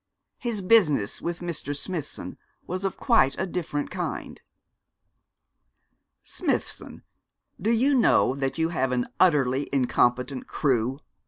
His 0.39 0.63
business 0.63 1.21
with 1.21 1.41
Mr. 1.41 1.77
Smithson 1.77 2.39
was 2.65 2.83
of 2.85 2.97
quite 2.97 3.37
a 3.39 3.45
different 3.45 3.91
kind. 3.91 4.41
'Smithson, 6.23 7.03
do 7.61 7.69
you 7.69 7.93
know 7.93 8.33
that 8.33 8.57
you 8.57 8.69
have 8.69 8.91
an 8.93 9.07
utterly 9.19 9.69
incompetent 9.71 10.47
crew?' 10.47 11.01